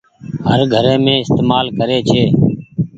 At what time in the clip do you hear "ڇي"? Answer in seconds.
2.07-2.21